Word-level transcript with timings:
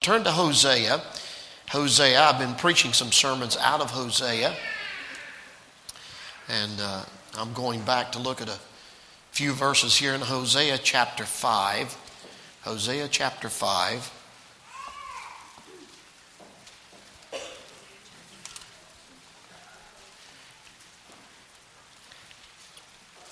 Turn 0.00 0.24
to 0.24 0.30
Hosea. 0.30 1.02
Hosea, 1.68 2.22
I've 2.22 2.38
been 2.38 2.54
preaching 2.54 2.94
some 2.94 3.12
sermons 3.12 3.58
out 3.58 3.82
of 3.82 3.90
Hosea. 3.90 4.56
And 6.48 6.80
uh, 6.80 7.02
I'm 7.36 7.52
going 7.52 7.82
back 7.82 8.10
to 8.12 8.18
look 8.18 8.40
at 8.40 8.48
a 8.48 8.58
few 9.30 9.52
verses 9.52 9.94
here 9.98 10.14
in 10.14 10.22
Hosea 10.22 10.78
chapter 10.78 11.26
5. 11.26 11.98
Hosea 12.62 13.08
chapter 13.08 13.50
5. 13.50 14.10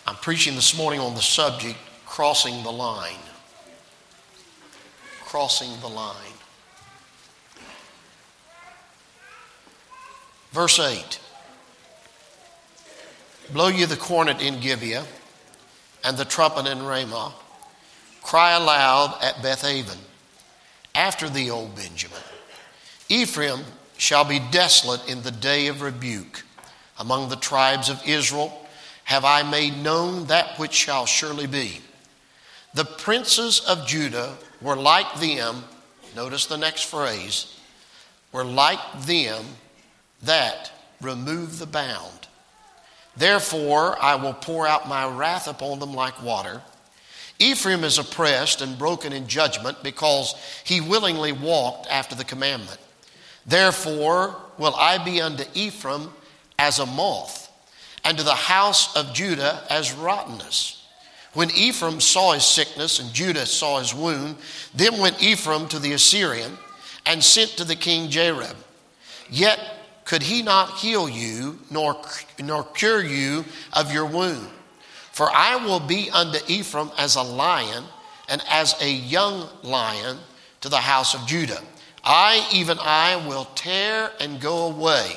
I'm 0.07 0.17
preaching 0.17 0.55
this 0.55 0.77
morning 0.77 1.01
on 1.01 1.15
the 1.15 1.23
subject 1.23 1.79
crossing 2.05 2.63
the 2.63 2.71
line. 2.71 3.17
Crossing 5.25 5.81
the 5.81 5.89
line. 5.89 6.38
Verse 10.59 10.81
8 10.81 11.21
Blow 13.53 13.69
ye 13.69 13.85
the 13.85 13.95
cornet 13.95 14.43
in 14.43 14.59
Gibeah 14.59 15.07
and 16.03 16.17
the 16.17 16.25
trumpet 16.25 16.67
in 16.67 16.85
Ramah. 16.85 17.33
Cry 18.25 18.51
aloud 18.57 19.17
at 19.23 19.37
Bethaven. 19.37 19.99
After 20.97 21.29
thee, 21.29 21.49
O 21.49 21.67
Benjamin. 21.67 22.19
Ephraim 23.09 23.61
shall 23.99 24.25
be 24.25 24.41
desolate 24.51 25.09
in 25.09 25.23
the 25.23 25.31
day 25.31 25.69
of 25.69 25.81
rebuke. 25.81 26.43
Among 26.99 27.29
the 27.29 27.37
tribes 27.37 27.89
of 27.89 28.03
Israel 28.05 28.67
have 29.05 29.25
I 29.25 29.49
made 29.49 29.77
known 29.77 30.27
that 30.27 30.59
which 30.59 30.75
shall 30.75 31.07
surely 31.07 31.47
be. 31.47 31.79
The 32.75 32.85
princes 32.85 33.61
of 33.61 33.87
Judah 33.87 34.35
were 34.61 34.75
like 34.75 35.21
them, 35.21 35.63
notice 36.17 36.47
the 36.47 36.59
next 36.59 36.83
phrase, 36.83 37.57
were 38.33 38.43
like 38.43 38.81
them 39.03 39.45
that 40.23 40.73
remove 41.01 41.59
the 41.59 41.67
bound. 41.67 42.29
Therefore, 43.17 43.97
I 44.01 44.15
will 44.15 44.35
pour 44.35 44.67
out 44.67 44.89
my 44.89 45.07
wrath 45.07 45.49
upon 45.49 45.81
them 45.81 45.93
like 45.93 46.23
water. 46.23 46.63
Ephraim 47.39 47.85
is 47.85 47.99
oppressed 47.99 48.61
and 48.61 48.79
broken 48.79 49.13
in 49.13 49.29
judgment 49.29 49.83
because 49.83 50.35
he 50.65 50.81
willingly 50.81 51.33
walked 51.33 51.87
after 51.89 52.15
the 52.15 52.25
commandment. 52.25 52.79
Therefore, 53.47 54.37
will 54.59 54.75
I 54.75 55.03
be 55.03 55.21
unto 55.21 55.45
Ephraim 55.55 56.11
as 56.59 56.79
a 56.79 56.87
moth, 56.87 57.51
and 58.05 58.19
to 58.19 58.25
the 58.25 58.35
house 58.35 58.95
of 58.97 59.15
Judah 59.15 59.65
as 59.71 59.93
rottenness. 59.93 60.87
When 61.35 61.51
Ephraim 61.53 62.01
saw 62.01 62.33
his 62.33 62.45
sickness 62.45 62.99
and 62.99 63.13
Judah 63.13 63.47
saw 63.47 63.79
his 63.79 63.95
wound, 63.95 64.37
then 64.75 64.99
went 64.99 65.23
Ephraim 65.23 65.69
to 65.69 65.79
the 65.79 65.93
Assyrian 65.93 66.59
and 67.07 67.23
sent 67.23 67.51
to 67.51 67.65
the 67.65 67.77
king 67.77 68.11
Jareb. 68.11 68.57
Yet 69.31 69.61
could 70.09 70.23
he 70.23 70.41
not 70.41 70.79
heal 70.79 71.07
you 71.07 71.59
nor, 71.71 71.95
nor 72.43 72.65
cure 72.65 73.05
you 73.05 73.45
of 73.75 73.93
your 73.93 74.07
wound? 74.07 74.49
For 75.13 75.29
I 75.31 75.57
will 75.57 75.81
be 75.81 76.09
unto 76.11 76.39
Ephraim 76.49 76.91
as 76.97 77.17
a 77.17 77.23
lion 77.23 77.85
and 78.27 78.43
as 78.49 78.75
a 78.81 78.91
young 78.91 79.47
lion 79.63 80.17
to 80.63 80.71
the 80.71 80.79
house 80.79 81.15
of 81.15 81.27
Judah. 81.27 81.61
I, 82.03 82.49
even 82.55 82.79
I, 82.81 83.17
will 83.29 83.45
tear 83.55 84.11
and 84.19 84.41
go 84.41 84.69
away. 84.69 85.13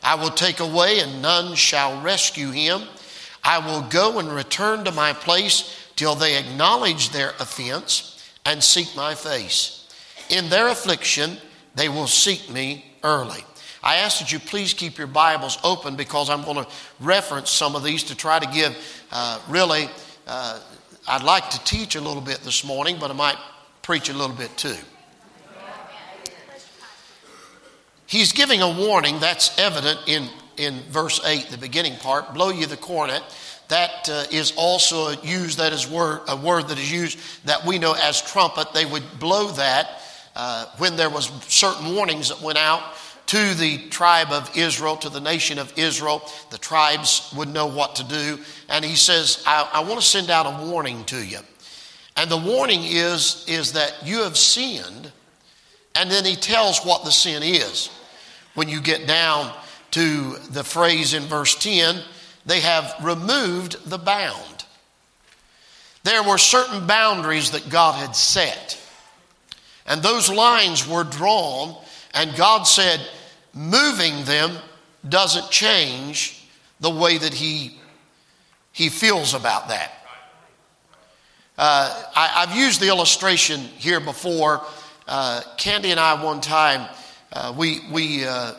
I 0.00 0.14
will 0.14 0.30
take 0.30 0.60
away, 0.60 1.00
and 1.00 1.20
none 1.20 1.56
shall 1.56 2.00
rescue 2.00 2.52
him. 2.52 2.82
I 3.42 3.58
will 3.58 3.82
go 3.82 4.20
and 4.20 4.28
return 4.28 4.84
to 4.84 4.92
my 4.92 5.12
place 5.12 5.88
till 5.96 6.14
they 6.14 6.38
acknowledge 6.38 7.10
their 7.10 7.30
offense 7.40 8.32
and 8.46 8.62
seek 8.62 8.94
my 8.94 9.16
face. 9.16 9.88
In 10.28 10.48
their 10.50 10.68
affliction, 10.68 11.36
they 11.74 11.88
will 11.88 12.06
seek 12.06 12.48
me 12.48 12.84
early. 13.02 13.44
I 13.82 13.96
ask 13.96 14.18
that 14.18 14.30
you 14.30 14.38
please 14.38 14.74
keep 14.74 14.98
your 14.98 15.06
Bibles 15.06 15.58
open 15.64 15.96
because 15.96 16.28
I'm 16.28 16.44
going 16.44 16.62
to 16.62 16.70
reference 17.00 17.50
some 17.50 17.74
of 17.74 17.82
these 17.82 18.04
to 18.04 18.14
try 18.14 18.38
to 18.38 18.46
give 18.46 18.76
uh, 19.10 19.40
really, 19.48 19.88
uh, 20.26 20.60
I'd 21.08 21.22
like 21.22 21.48
to 21.50 21.64
teach 21.64 21.94
a 21.96 22.00
little 22.00 22.20
bit 22.20 22.40
this 22.40 22.62
morning, 22.62 22.98
but 23.00 23.10
I 23.10 23.14
might 23.14 23.38
preach 23.80 24.10
a 24.10 24.12
little 24.12 24.36
bit 24.36 24.54
too. 24.58 24.76
He's 28.06 28.32
giving 28.32 28.60
a 28.60 28.68
warning 28.68 29.18
that's 29.18 29.58
evident 29.58 30.00
in, 30.06 30.28
in 30.58 30.80
verse 30.90 31.24
8, 31.24 31.46
the 31.46 31.56
beginning 31.56 31.96
part 31.96 32.34
blow 32.34 32.50
you 32.50 32.66
the 32.66 32.76
cornet. 32.76 33.22
That 33.68 34.08
uh, 34.10 34.24
is 34.32 34.52
also 34.56 35.14
that 35.14 35.70
is 35.72 35.88
word, 35.88 36.22
a 36.28 36.36
word 36.36 36.68
that 36.68 36.78
is 36.78 36.92
used 36.92 37.18
that 37.46 37.64
we 37.64 37.78
know 37.78 37.94
as 38.02 38.20
trumpet. 38.20 38.74
They 38.74 38.84
would 38.84 39.04
blow 39.20 39.52
that 39.52 40.02
uh, 40.34 40.66
when 40.78 40.96
there 40.96 41.08
was 41.08 41.30
certain 41.46 41.94
warnings 41.94 42.28
that 42.28 42.42
went 42.42 42.58
out 42.58 42.82
to 43.30 43.54
the 43.54 43.78
tribe 43.90 44.32
of 44.32 44.50
Israel, 44.56 44.96
to 44.96 45.08
the 45.08 45.20
nation 45.20 45.60
of 45.60 45.72
Israel. 45.78 46.20
The 46.50 46.58
tribes 46.58 47.32
would 47.36 47.48
know 47.48 47.66
what 47.66 47.94
to 47.94 48.02
do. 48.02 48.40
And 48.68 48.84
he 48.84 48.96
says, 48.96 49.44
I, 49.46 49.70
I 49.72 49.80
want 49.84 50.00
to 50.00 50.06
send 50.06 50.30
out 50.30 50.46
a 50.46 50.66
warning 50.66 51.04
to 51.04 51.24
you. 51.24 51.38
And 52.16 52.28
the 52.28 52.36
warning 52.36 52.80
is, 52.82 53.44
is 53.46 53.74
that 53.74 54.04
you 54.04 54.24
have 54.24 54.36
sinned. 54.36 55.12
And 55.94 56.10
then 56.10 56.24
he 56.24 56.34
tells 56.34 56.80
what 56.80 57.04
the 57.04 57.12
sin 57.12 57.44
is. 57.44 57.88
When 58.54 58.68
you 58.68 58.80
get 58.80 59.06
down 59.06 59.54
to 59.92 60.34
the 60.50 60.64
phrase 60.64 61.14
in 61.14 61.22
verse 61.22 61.54
10, 61.54 62.02
they 62.46 62.58
have 62.58 62.96
removed 63.00 63.88
the 63.88 63.98
bound. 63.98 64.64
There 66.02 66.24
were 66.24 66.38
certain 66.38 66.84
boundaries 66.88 67.52
that 67.52 67.70
God 67.70 67.94
had 67.94 68.16
set. 68.16 68.76
And 69.86 70.02
those 70.02 70.28
lines 70.28 70.88
were 70.88 71.04
drawn, 71.04 71.76
and 72.12 72.34
God 72.34 72.64
said, 72.64 73.00
moving 73.54 74.24
them 74.24 74.56
doesn't 75.08 75.50
change 75.50 76.46
the 76.80 76.90
way 76.90 77.18
that 77.18 77.34
he, 77.34 77.78
he 78.72 78.88
feels 78.88 79.34
about 79.34 79.68
that. 79.68 79.92
Uh, 81.58 82.04
I, 82.16 82.46
have 82.46 82.56
used 82.56 82.80
the 82.80 82.88
illustration 82.88 83.60
here 83.60 84.00
before. 84.00 84.62
Uh, 85.06 85.42
Candy 85.58 85.90
and 85.90 86.00
I, 86.00 86.22
one 86.22 86.40
time, 86.40 86.88
uh, 87.32 87.52
we, 87.56 87.80
we, 87.90 88.24
uh, 88.24 88.54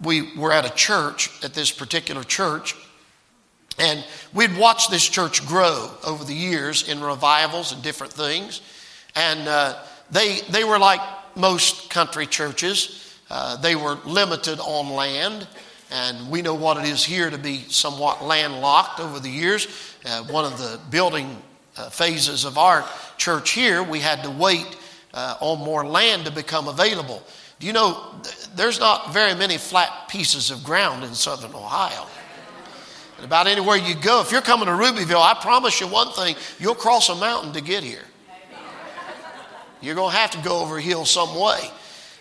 we 0.00 0.32
were 0.36 0.52
at 0.52 0.64
a 0.64 0.74
church, 0.74 1.30
at 1.44 1.54
this 1.54 1.72
particular 1.72 2.22
church, 2.22 2.76
and 3.78 4.04
we'd 4.32 4.56
watched 4.56 4.90
this 4.90 5.06
church 5.06 5.44
grow 5.46 5.90
over 6.06 6.24
the 6.24 6.34
years 6.34 6.88
in 6.88 7.00
revivals 7.00 7.72
and 7.72 7.82
different 7.82 8.12
things. 8.12 8.60
And 9.16 9.48
uh, 9.48 9.82
they, 10.10 10.40
they 10.50 10.64
were 10.64 10.78
like 10.78 11.00
most 11.34 11.90
country 11.90 12.26
churches. 12.26 13.05
Uh, 13.28 13.56
they 13.56 13.74
were 13.74 13.98
limited 14.04 14.60
on 14.60 14.90
land, 14.90 15.46
and 15.90 16.30
we 16.30 16.42
know 16.42 16.54
what 16.54 16.76
it 16.76 16.84
is 16.84 17.04
here 17.04 17.28
to 17.28 17.38
be 17.38 17.58
somewhat 17.68 18.22
landlocked 18.22 19.00
over 19.00 19.18
the 19.18 19.28
years. 19.28 19.66
Uh, 20.04 20.22
one 20.24 20.44
of 20.44 20.58
the 20.58 20.80
building 20.90 21.36
uh, 21.76 21.90
phases 21.90 22.44
of 22.44 22.56
our 22.56 22.88
church 23.16 23.50
here, 23.50 23.82
we 23.82 23.98
had 23.98 24.22
to 24.22 24.30
wait 24.30 24.76
uh, 25.12 25.36
on 25.40 25.58
more 25.58 25.84
land 25.84 26.24
to 26.24 26.30
become 26.30 26.68
available. 26.68 27.22
Do 27.58 27.66
you 27.66 27.72
know 27.72 28.14
there's 28.54 28.78
not 28.78 29.12
very 29.12 29.34
many 29.34 29.56
flat 29.56 30.08
pieces 30.08 30.50
of 30.50 30.62
ground 30.62 31.02
in 31.02 31.14
southern 31.14 31.54
Ohio? 31.54 32.06
And 33.16 33.24
about 33.24 33.46
anywhere 33.46 33.76
you 33.76 33.94
go, 33.94 34.20
if 34.20 34.30
you're 34.30 34.42
coming 34.42 34.66
to 34.66 34.74
Rubyville, 34.74 35.22
I 35.22 35.34
promise 35.40 35.80
you 35.80 35.88
one 35.88 36.12
thing 36.12 36.36
you'll 36.60 36.74
cross 36.74 37.08
a 37.08 37.14
mountain 37.14 37.54
to 37.54 37.62
get 37.62 37.82
here. 37.82 38.04
You're 39.80 39.94
going 39.94 40.12
to 40.12 40.16
have 40.16 40.30
to 40.32 40.38
go 40.42 40.60
over 40.60 40.78
a 40.78 40.82
hill 40.82 41.04
some 41.04 41.34
way 41.38 41.70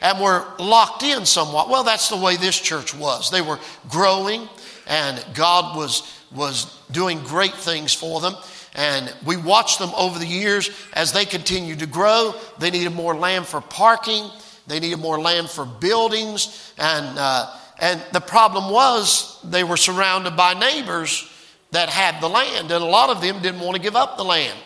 and 0.02 0.20
were 0.20 0.46
locked 0.60 1.04
in 1.04 1.26
somewhat. 1.26 1.70
Well, 1.70 1.84
that's 1.84 2.10
the 2.10 2.18
way 2.18 2.36
this 2.36 2.60
church 2.60 2.94
was. 2.94 3.32
They 3.32 3.42
were 3.42 3.60
growing, 3.90 4.48
and 4.88 5.24
God 5.34 5.78
was, 5.78 6.12
was 6.34 6.80
doing 6.92 7.20
great 7.24 7.54
things 7.54 7.94
for 7.94 8.22
them. 8.22 8.36
And 8.76 9.14
we 9.26 9.38
watched 9.38 9.80
them 9.80 9.92
over 9.96 10.20
the 10.20 10.28
years 10.28 10.70
as 10.94 11.14
they 11.14 11.26
continued 11.26 11.80
to 11.80 11.88
grow. 11.88 12.36
They 12.60 12.72
needed 12.72 12.94
more 12.94 13.16
land 13.16 13.48
for 13.48 13.62
parking, 13.62 14.30
they 14.68 14.80
needed 14.80 15.00
more 15.00 15.20
land 15.20 15.50
for 15.50 15.66
buildings. 15.66 16.74
And, 16.78 17.18
uh, 17.18 17.56
and 17.80 18.02
the 18.12 18.22
problem 18.22 18.72
was 18.72 19.40
they 19.44 19.64
were 19.64 19.78
surrounded 19.78 20.36
by 20.36 20.54
neighbors 20.54 21.30
that 21.72 21.90
had 21.90 22.22
the 22.22 22.30
land, 22.30 22.72
and 22.72 22.84
a 22.84 22.88
lot 22.88 23.10
of 23.10 23.22
them 23.22 23.42
didn't 23.42 23.60
want 23.60 23.76
to 23.76 23.82
give 23.82 23.96
up 23.96 24.18
the 24.18 24.24
land. 24.24 24.58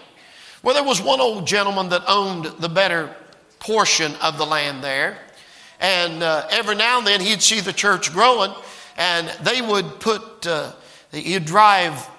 Well, 0.62 0.76
there 0.76 0.84
was 0.84 1.02
one 1.02 1.22
old 1.22 1.48
gentleman 1.48 1.90
that 1.90 2.04
owned 2.08 2.46
the 2.60 2.70
better 2.70 3.16
portion 3.60 4.14
of 4.22 4.38
the 4.38 4.46
land 4.46 4.84
there. 4.84 5.18
And 5.80 6.24
uh, 6.24 6.48
every 6.52 6.76
now 6.76 6.98
and 6.98 7.08
then 7.08 7.22
he'd 7.22 7.42
see 7.42 7.62
the 7.62 7.74
church 7.74 8.12
growing, 8.12 8.54
and 8.98 9.28
they 9.44 9.62
would 9.62 10.00
put, 10.00 10.46
uh, 10.46 10.74
he'd 11.12 11.46
drive 11.46 12.10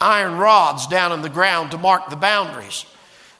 iron 0.00 0.36
rods 0.36 0.86
down 0.86 1.12
in 1.12 1.22
the 1.22 1.28
ground 1.28 1.70
to 1.70 1.78
mark 1.78 2.10
the 2.10 2.16
boundaries. 2.16 2.84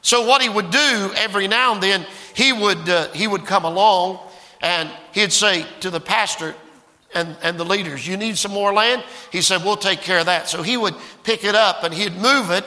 So 0.01 0.27
what 0.27 0.43
he 0.43 0.49
would 0.49 0.71
do 0.71 1.13
every 1.17 1.49
now 1.49 1.75
and 1.75 1.83
then, 1.83 2.07
he 2.35 2.53
would, 2.53 2.89
uh, 2.89 3.09
he 3.13 3.27
would 3.27 3.45
come 3.45 3.65
along 3.65 4.19
and 4.61 4.91
he'd 5.13 5.33
say 5.33 5.67
to 5.81 5.91
the 5.91 6.01
pastor 6.01 6.55
and, 7.15 7.37
and 7.43 7.59
the 7.59 7.65
leaders, 7.65 8.07
You 8.07 8.17
need 8.17 8.39
some 8.39 8.53
more 8.53 8.73
land? 8.73 9.05
He 9.31 9.43
said, 9.43 9.65
We'll 9.65 9.77
take 9.77 10.01
care 10.01 10.21
of 10.21 10.27
that. 10.27 10.49
So 10.49 10.63
he 10.63 10.77
would 10.77 10.95
pick 11.25 11.45
it 11.45 11.55
up 11.55 11.85
and 11.85 11.93
he'd 11.93 12.17
move 12.17 12.51
it 12.51 12.65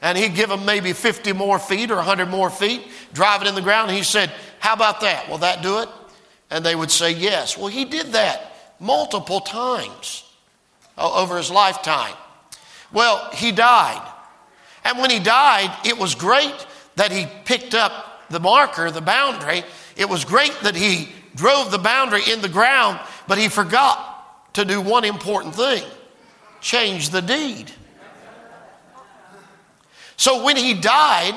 and 0.00 0.16
he'd 0.16 0.34
give 0.34 0.48
them 0.48 0.64
maybe 0.64 0.92
50 0.92 1.32
more 1.32 1.58
feet 1.58 1.90
or 1.90 1.96
100 1.96 2.26
more 2.26 2.50
feet, 2.50 2.86
drive 3.12 3.42
it 3.42 3.48
in 3.48 3.54
the 3.54 3.60
ground. 3.60 3.90
he 3.90 4.02
said, 4.02 4.30
How 4.60 4.74
about 4.74 5.00
that? 5.00 5.28
Will 5.28 5.38
that 5.38 5.62
do 5.62 5.80
it? 5.80 5.88
And 6.50 6.64
they 6.64 6.74
would 6.74 6.90
say, 6.90 7.12
Yes. 7.12 7.56
Well, 7.56 7.68
he 7.68 7.84
did 7.84 8.12
that 8.12 8.52
multiple 8.80 9.40
times 9.40 10.24
over 10.96 11.36
his 11.36 11.50
lifetime. 11.50 12.14
Well, 12.92 13.30
he 13.32 13.52
died. 13.52 14.06
And 14.84 14.98
when 14.98 15.10
he 15.10 15.18
died, 15.18 15.76
it 15.84 15.98
was 15.98 16.14
great 16.14 16.66
that 16.96 17.12
he 17.12 17.26
picked 17.44 17.74
up 17.74 18.28
the 18.30 18.40
marker, 18.40 18.90
the 18.90 19.00
boundary. 19.00 19.62
It 19.96 20.08
was 20.08 20.24
great 20.24 20.56
that 20.62 20.74
he 20.74 21.10
drove 21.34 21.70
the 21.70 21.78
boundary 21.78 22.22
in 22.30 22.40
the 22.40 22.48
ground, 22.48 22.98
but 23.26 23.38
he 23.38 23.48
forgot 23.48 24.54
to 24.54 24.64
do 24.64 24.80
one 24.80 25.04
important 25.04 25.54
thing 25.54 25.84
change 26.60 27.10
the 27.10 27.22
deed. 27.22 27.70
So 30.16 30.42
when 30.42 30.56
he 30.56 30.74
died, 30.74 31.34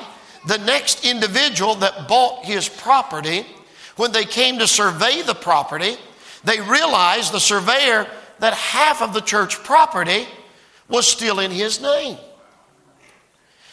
the 0.48 0.58
next 0.58 1.06
individual 1.06 1.76
that 1.76 2.08
bought 2.08 2.44
his 2.44 2.68
property, 2.68 3.46
when 3.96 4.12
they 4.12 4.24
came 4.24 4.58
to 4.58 4.66
survey 4.66 5.22
the 5.22 5.34
property, 5.34 5.96
they 6.44 6.60
realized, 6.60 7.32
the 7.32 7.40
surveyor, 7.40 8.06
that 8.40 8.54
half 8.54 9.02
of 9.02 9.14
the 9.14 9.20
church 9.20 9.62
property 9.62 10.26
was 10.88 11.06
still 11.06 11.38
in 11.38 11.50
his 11.50 11.80
name. 11.80 12.18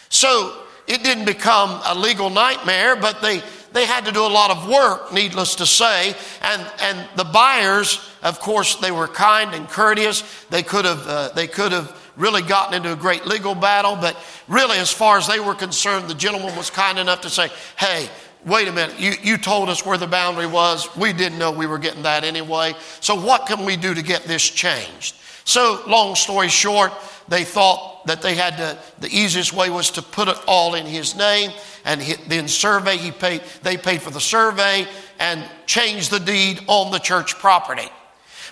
So 0.10 0.64
it 0.88 1.04
didn't 1.04 1.26
become 1.26 1.82
a 1.86 1.96
legal 1.96 2.30
nightmare, 2.30 2.96
but 2.96 3.22
they, 3.22 3.42
they 3.74 3.86
had 3.86 4.06
to 4.06 4.12
do 4.12 4.26
a 4.26 4.28
lot 4.28 4.52
of 4.52 4.68
work, 4.68 5.14
needless 5.14 5.56
to 5.56 5.66
say. 5.66 6.16
And, 6.42 6.72
and 6.82 7.10
the 7.16 7.24
buyers, 7.26 8.10
of 8.24 8.40
course, 8.40 8.76
they 8.76 8.92
were 8.92 9.08
kind 9.08 9.54
and 9.54 9.68
courteous. 9.68 10.24
They 10.50 10.64
could 10.64 10.86
have, 10.86 11.08
uh, 11.08 11.30
they 11.36 11.48
could 11.48 11.72
have 11.72 11.96
really 12.18 12.42
gotten 12.42 12.74
into 12.74 12.92
a 12.92 12.96
great 12.96 13.26
legal 13.26 13.56
battle, 13.56 13.96
but 13.96 14.18
really, 14.48 14.78
as 14.78 14.92
far 14.92 15.18
as 15.18 15.28
they 15.28 15.40
were 15.40 15.56
concerned, 15.56 16.10
the 16.10 16.16
gentleman 16.16 16.56
was 16.56 16.70
kind 16.70 17.00
enough 17.00 17.22
to 17.22 17.30
say, 17.30 17.50
Hey, 17.78 18.10
wait 18.50 18.68
a 18.68 18.72
minute, 18.72 19.00
you, 19.00 19.14
you 19.22 19.38
told 19.38 19.70
us 19.70 19.86
where 19.86 19.98
the 19.98 20.08
boundary 20.08 20.48
was. 20.48 20.96
We 20.96 21.14
didn't 21.14 21.38
know 21.38 21.52
we 21.52 21.68
were 21.68 21.78
getting 21.78 22.04
that 22.04 22.24
anyway. 22.24 22.74
So, 23.00 23.16
what 23.16 23.46
can 23.46 23.66
we 23.66 23.78
do 23.78 23.94
to 23.94 24.02
get 24.02 24.24
this 24.24 24.48
changed? 24.50 25.16
So, 25.46 25.82
long 25.88 26.16
story 26.16 26.50
short, 26.50 26.92
they 27.28 27.44
thought 27.44 28.06
that 28.08 28.22
they 28.22 28.36
had 28.36 28.58
to, 28.58 28.78
the 29.00 29.08
easiest 29.08 29.54
way 29.54 29.70
was 29.70 29.92
to 29.92 30.02
put 30.02 30.28
it 30.28 30.38
all 30.48 30.76
in 30.76 30.86
his 30.86 31.16
name 31.16 31.52
and 31.86 32.02
then 32.28 32.48
survey. 32.48 32.98
He 32.98 33.12
paid, 33.12 33.42
they 33.62 33.78
paid 33.78 34.02
for 34.02 34.10
the 34.12 34.22
survey 34.22 34.88
and 35.20 35.44
changed 35.66 36.12
the 36.12 36.20
deed 36.20 36.62
on 36.68 36.92
the 36.92 37.00
church 37.00 37.36
property. 37.36 37.90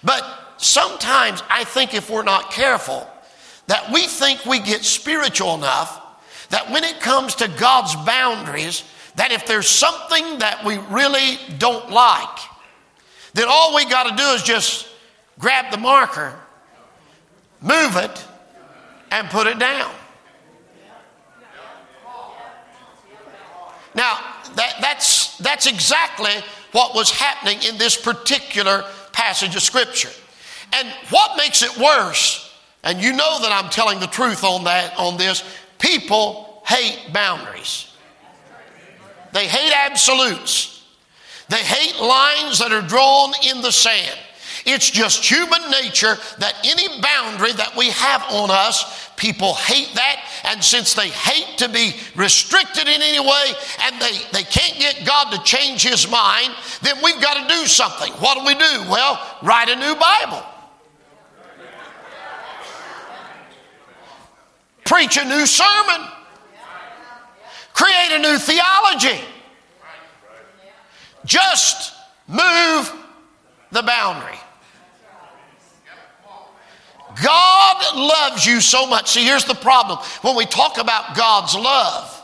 But 0.03 0.23
sometimes 0.57 1.41
I 1.49 1.63
think 1.63 1.93
if 1.93 2.09
we're 2.09 2.23
not 2.23 2.51
careful, 2.51 3.07
that 3.67 3.91
we 3.91 4.07
think 4.07 4.45
we 4.45 4.59
get 4.59 4.83
spiritual 4.83 5.55
enough 5.55 6.03
that 6.49 6.71
when 6.71 6.83
it 6.83 6.99
comes 6.99 7.35
to 7.35 7.47
God's 7.47 7.95
boundaries, 8.05 8.83
that 9.17 9.31
if 9.31 9.45
there's 9.45 9.67
something 9.67 10.39
that 10.39 10.63
we 10.65 10.77
really 10.89 11.37
don't 11.57 11.91
like, 11.91 12.39
then 13.33 13.47
all 13.49 13.75
we 13.75 13.85
got 13.85 14.09
to 14.09 14.15
do 14.15 14.29
is 14.29 14.41
just 14.41 14.87
grab 15.37 15.71
the 15.71 15.77
marker, 15.77 16.33
move 17.61 17.95
it, 17.97 18.25
and 19.11 19.27
put 19.29 19.45
it 19.47 19.59
down. 19.59 19.91
Now, 23.93 24.19
that, 24.55 24.75
that's, 24.79 25.37
that's 25.37 25.67
exactly 25.67 26.31
what 26.71 26.95
was 26.95 27.11
happening 27.11 27.57
in 27.67 27.77
this 27.77 27.95
particular 27.95 28.85
passage 29.11 29.55
of 29.55 29.61
Scripture. 29.61 30.11
And 30.73 30.87
what 31.09 31.37
makes 31.37 31.63
it 31.63 31.77
worse 31.77 32.47
and 32.87 33.01
you 33.01 33.11
know 33.11 33.41
that 33.41 33.51
I'm 33.51 33.69
telling 33.69 33.99
the 33.99 34.07
truth 34.07 34.45
on 34.45 34.63
that 34.63 34.97
on 34.97 35.17
this. 35.17 35.43
People 35.77 36.63
hate 36.65 37.11
boundaries. 37.11 37.91
They 39.33 39.47
hate 39.47 39.73
absolutes. 39.73 40.83
They 41.49 41.63
hate 41.63 41.99
lines 42.01 42.59
that 42.59 42.71
are 42.71 42.81
drawn 42.81 43.33
in 43.43 43.61
the 43.61 43.71
sand. 43.71 44.17
It's 44.65 44.89
just 44.89 45.23
human 45.23 45.71
nature 45.71 46.17
that 46.39 46.55
any 46.65 47.01
boundary 47.01 47.53
that 47.53 47.73
we 47.77 47.89
have 47.91 48.23
on 48.29 48.51
us, 48.51 49.09
people 49.15 49.53
hate 49.53 49.93
that. 49.95 50.25
And 50.43 50.61
since 50.61 50.93
they 50.93 51.07
hate 51.07 51.57
to 51.59 51.69
be 51.69 51.95
restricted 52.15 52.87
in 52.87 53.01
any 53.01 53.19
way 53.19 53.53
and 53.83 54.01
they, 54.01 54.11
they 54.33 54.43
can't 54.43 54.77
get 54.77 55.05
God 55.05 55.31
to 55.31 55.41
change 55.43 55.83
his 55.83 56.09
mind, 56.09 56.53
then 56.81 56.97
we've 57.01 57.21
got 57.21 57.47
to 57.47 57.55
do 57.55 57.65
something. 57.65 58.11
What 58.13 58.37
do 58.37 58.45
we 58.45 58.55
do? 58.55 58.89
Well, 58.89 59.21
write 59.41 59.69
a 59.69 59.75
new 59.75 59.95
Bible. 59.95 60.43
preach 64.87 65.17
a 65.17 65.25
new 65.25 65.45
sermon, 65.45 66.07
create 67.77 68.11
a 68.11 68.19
new 68.19 68.37
theology. 68.39 69.23
Just 71.25 71.93
move 72.27 72.91
the 73.71 73.83
boundary. 73.83 74.39
God 77.23 77.95
loves 77.95 78.45
you 78.45 78.61
so 78.61 78.87
much. 78.87 79.11
See, 79.11 79.23
here's 79.23 79.45
the 79.45 79.55
problem. 79.55 79.99
When 80.21 80.35
we 80.35 80.45
talk 80.45 80.77
about 80.79 81.15
God's 81.15 81.55
love, 81.55 82.23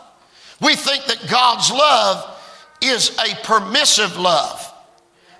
we 0.60 0.76
think 0.76 1.06
that 1.06 1.30
God's 1.30 1.72
love 1.72 2.40
is 2.82 3.16
a 3.20 3.36
permissive 3.44 4.18
love. 4.18 4.72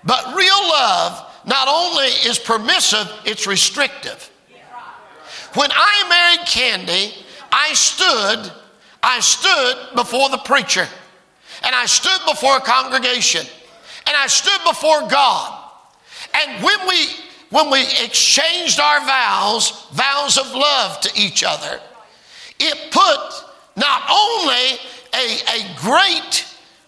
But 0.04 0.34
real 0.34 0.68
love 0.68 1.32
not 1.44 1.66
only 1.68 2.06
is 2.06 2.38
permissive, 2.38 3.10
it's 3.24 3.46
restrictive. 3.46 4.30
When 5.54 5.70
I 5.72 6.08
married 6.08 6.46
Candy, 6.48 7.14
I 7.52 7.74
stood, 7.74 8.52
I 9.04 9.20
stood 9.20 9.94
before 9.94 10.30
the 10.30 10.38
preacher, 10.38 10.88
and 11.62 11.74
I 11.74 11.84
stood 11.84 12.18
before 12.26 12.56
a 12.56 12.60
congregation, 12.60 13.46
and 14.06 14.16
I 14.16 14.26
stood 14.26 14.60
before 14.66 15.06
God. 15.08 15.60
And 16.32 16.64
when 16.64 16.88
we 16.88 17.06
when 17.50 17.70
we 17.70 17.82
exchanged 18.02 18.80
our 18.80 19.00
vows, 19.00 19.86
vows 19.92 20.38
of 20.38 20.50
love 20.52 21.00
to 21.02 21.12
each 21.14 21.44
other, 21.44 21.80
it 22.58 22.90
put 22.90 23.44
not 23.76 24.02
only 24.10 24.78
a, 25.14 25.38
a 25.52 25.76
great 25.76 26.46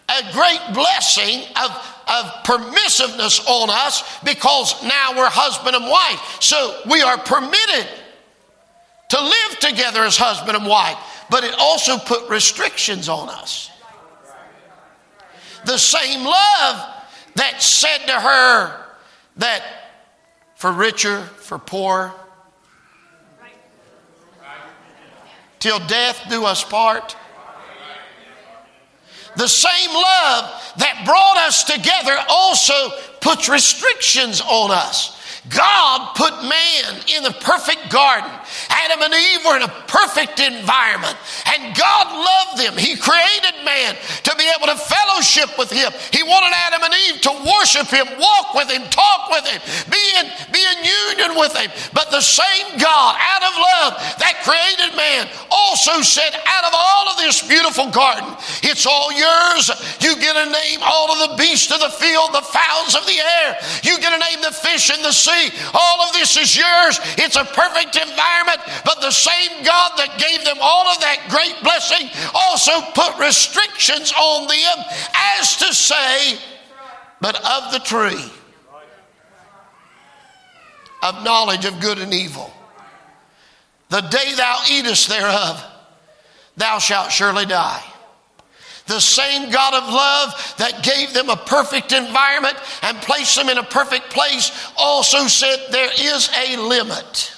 a 0.09 0.33
great 0.33 0.61
blessing 0.73 1.43
of, 1.61 1.69
of 2.07 2.25
permissiveness 2.43 3.45
on 3.45 3.69
us 3.69 4.19
because 4.23 4.81
now 4.83 5.13
we're 5.15 5.29
husband 5.29 5.75
and 5.75 5.85
wife. 5.85 6.41
So 6.41 6.81
we 6.89 7.01
are 7.01 7.17
permitted 7.17 7.87
to 9.09 9.21
live 9.21 9.59
together 9.59 10.03
as 10.03 10.17
husband 10.17 10.57
and 10.57 10.65
wife, 10.65 10.97
but 11.29 11.43
it 11.43 11.53
also 11.57 11.97
put 11.97 12.29
restrictions 12.29 13.09
on 13.09 13.29
us. 13.29 13.71
The 15.65 15.77
same 15.77 16.23
love 16.23 16.93
that 17.35 17.61
said 17.61 17.99
to 18.07 18.13
her 18.13 18.85
that 19.37 19.63
for 20.55 20.71
richer, 20.71 21.21
for 21.21 21.59
poor, 21.59 22.13
till 25.59 25.79
death 25.87 26.23
do 26.29 26.45
us 26.45 26.63
part. 26.63 27.15
The 29.35 29.47
same 29.47 29.93
love 29.93 30.73
that 30.77 31.03
brought 31.05 31.37
us 31.37 31.63
together 31.63 32.17
also 32.27 32.73
puts 33.21 33.47
restrictions 33.47 34.41
on 34.41 34.71
us. 34.71 35.16
God 35.49 36.15
put 36.15 36.33
man 36.43 37.01
in 37.15 37.23
the 37.23 37.35
perfect 37.41 37.89
garden. 37.91 38.31
Adam 38.69 39.01
and 39.01 39.13
Eve 39.13 39.45
were 39.45 39.57
in 39.57 39.63
a 39.63 39.73
perfect 39.87 40.39
environment, 40.39 41.15
and 41.45 41.75
God 41.75 42.05
loved 42.13 42.46
them. 42.57 42.77
He 42.77 42.97
created 42.97 43.55
man 43.63 43.95
to 44.23 44.31
be 44.35 44.45
able 44.57 44.67
to 44.67 44.77
fellowship 44.77 45.57
with 45.57 45.71
him. 45.71 45.91
He 46.11 46.23
wanted 46.23 46.53
Adam 46.53 46.83
and 46.83 46.93
Eve 47.07 47.21
to 47.21 47.33
worship 47.45 47.87
him, 47.87 48.07
walk 48.17 48.53
with 48.53 48.69
him, 48.69 48.83
talk 48.89 49.29
with 49.29 49.45
him, 49.45 49.61
be 49.89 50.03
in, 50.19 50.25
be 50.51 50.61
in 50.61 50.77
union 50.83 51.37
with 51.37 51.55
him. 51.55 51.69
But 51.93 52.11
the 52.11 52.21
same 52.21 52.77
God, 52.77 53.15
out 53.17 53.43
of 53.45 53.53
love, 53.53 53.91
that 54.19 54.41
created 54.43 54.97
man, 54.97 55.29
also 55.51 56.01
said, 56.01 56.33
Out 56.33 56.65
of 56.65 56.73
all 56.73 57.09
of 57.09 57.17
this 57.17 57.45
beautiful 57.45 57.89
garden, 57.91 58.33
it's 58.63 58.85
all 58.85 59.11
yours. 59.13 59.69
You 60.01 60.17
get 60.17 60.35
a 60.35 60.49
name, 60.49 60.79
all 60.81 61.11
of 61.11 61.29
the 61.29 61.35
beasts 61.37 61.71
of 61.71 61.79
the 61.79 61.93
field, 61.93 62.33
the 62.33 62.45
fowls 62.45 62.95
of 62.95 63.05
the 63.05 63.17
air. 63.17 63.57
You 63.83 63.99
get 63.99 64.13
a 64.13 64.19
name, 64.19 64.41
the 64.41 64.51
fish 64.51 64.89
in 64.89 65.01
the 65.01 65.13
sea 65.13 65.53
all 65.73 66.01
of 66.01 66.13
this 66.13 66.37
is 66.37 66.55
yours. 66.55 66.99
It's 67.17 67.35
a 67.35 67.45
perfect 67.45 67.95
environment, 67.95 68.59
but 68.85 69.01
the 69.01 69.11
same 69.11 69.63
God 69.63 69.93
that 69.97 70.17
gave 70.17 70.43
them 70.45 70.57
all 70.61 70.87
of 70.87 70.99
that 71.01 71.27
great 71.29 71.55
blessing 71.61 72.09
also 72.47 72.71
put 72.93 73.19
restrictions 73.19 74.13
on 74.13 74.47
them 74.47 74.85
as 75.39 75.57
to 75.57 75.73
say, 75.73 76.37
but 77.19 77.35
of 77.35 77.71
the 77.71 77.79
tree 77.79 78.31
of 81.03 81.23
knowledge 81.23 81.65
of 81.65 81.79
good 81.79 81.99
and 81.99 82.13
evil. 82.13 82.51
The 83.89 84.01
day 84.01 84.33
thou 84.35 84.63
eatest 84.69 85.07
thereof, 85.07 85.63
thou 86.57 86.79
shalt 86.79 87.11
surely 87.11 87.45
die. 87.45 87.83
The 88.87 88.99
same 88.99 89.51
God 89.51 89.73
of 89.73 89.93
love 89.93 90.55
that 90.57 90.81
gave 90.83 91.13
them 91.13 91.29
a 91.29 91.35
perfect 91.35 91.91
environment 91.91 92.57
and 92.81 92.97
placed 92.99 93.35
them 93.35 93.49
in 93.49 93.57
a 93.57 93.63
perfect 93.63 94.09
place 94.09 94.51
also 94.77 95.27
said 95.27 95.57
there 95.71 95.91
is 95.93 96.29
a 96.35 96.57
limit. 96.57 97.36